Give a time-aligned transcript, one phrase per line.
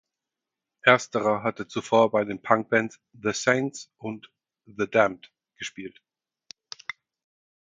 [0.83, 4.31] Ersterer hatte zuvor bei den Punk-Bands The Saints und
[4.65, 6.01] The Damned gespielt.